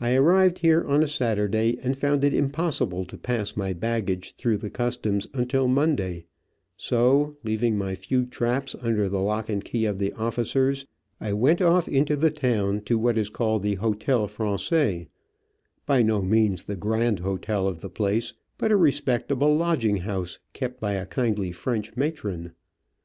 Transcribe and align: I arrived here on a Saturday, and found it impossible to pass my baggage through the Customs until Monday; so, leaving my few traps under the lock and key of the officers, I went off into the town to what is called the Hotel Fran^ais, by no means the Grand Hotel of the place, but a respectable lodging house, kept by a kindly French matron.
I 0.00 0.14
arrived 0.14 0.60
here 0.60 0.84
on 0.84 1.02
a 1.02 1.08
Saturday, 1.08 1.76
and 1.82 1.96
found 1.98 2.22
it 2.22 2.32
impossible 2.32 3.04
to 3.06 3.18
pass 3.18 3.56
my 3.56 3.72
baggage 3.72 4.36
through 4.36 4.58
the 4.58 4.70
Customs 4.70 5.26
until 5.34 5.66
Monday; 5.66 6.26
so, 6.76 7.36
leaving 7.42 7.76
my 7.76 7.96
few 7.96 8.26
traps 8.26 8.76
under 8.80 9.08
the 9.08 9.18
lock 9.18 9.48
and 9.48 9.64
key 9.64 9.86
of 9.86 9.98
the 9.98 10.12
officers, 10.12 10.86
I 11.20 11.32
went 11.32 11.60
off 11.60 11.88
into 11.88 12.14
the 12.14 12.30
town 12.30 12.82
to 12.82 12.96
what 12.96 13.18
is 13.18 13.28
called 13.28 13.64
the 13.64 13.74
Hotel 13.74 14.28
Fran^ais, 14.28 15.08
by 15.84 16.00
no 16.00 16.22
means 16.22 16.62
the 16.62 16.76
Grand 16.76 17.18
Hotel 17.18 17.66
of 17.66 17.80
the 17.80 17.90
place, 17.90 18.32
but 18.56 18.70
a 18.70 18.76
respectable 18.76 19.56
lodging 19.56 19.96
house, 19.96 20.38
kept 20.52 20.80
by 20.80 20.92
a 20.92 21.06
kindly 21.06 21.50
French 21.50 21.96
matron. 21.96 22.52